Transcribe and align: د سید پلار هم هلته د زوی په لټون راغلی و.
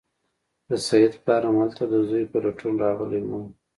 د 0.67 0.69
سید 0.87 1.13
پلار 1.23 1.41
هم 1.47 1.55
هلته 1.63 1.83
د 1.87 1.93
زوی 2.07 2.23
په 2.31 2.37
لټون 2.45 2.73
راغلی 2.83 3.21
و. 3.23 3.31